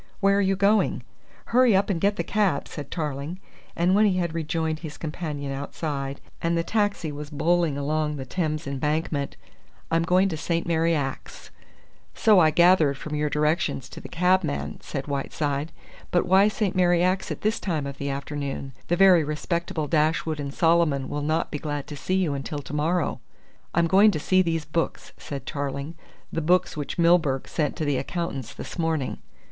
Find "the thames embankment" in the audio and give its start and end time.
8.15-9.37